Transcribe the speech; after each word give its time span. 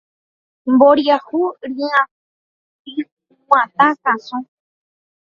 Mboriahu 0.73 1.41
ryg̃uatã 1.69 3.87
káso. 4.01 4.37